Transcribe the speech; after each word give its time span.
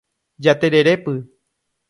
Jatererépy 0.43 1.15